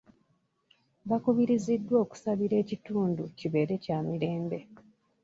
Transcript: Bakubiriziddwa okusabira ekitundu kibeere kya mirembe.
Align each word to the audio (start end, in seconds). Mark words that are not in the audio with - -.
Bakubiriziddwa 1.09 1.95
okusabira 2.03 2.55
ekitundu 2.63 3.23
kibeere 3.37 3.75
kya 3.83 3.97
mirembe. 4.07 4.59